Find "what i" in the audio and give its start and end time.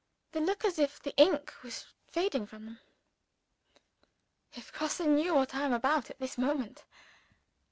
5.35-5.61